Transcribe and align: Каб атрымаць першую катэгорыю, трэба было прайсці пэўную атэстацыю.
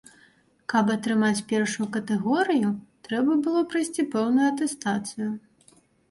Каб 0.71 0.85
атрымаць 0.93 1.43
першую 1.51 1.85
катэгорыю, 1.97 2.71
трэба 3.07 3.35
было 3.47 3.61
прайсці 3.73 4.05
пэўную 4.15 4.47
атэстацыю. 4.53 5.29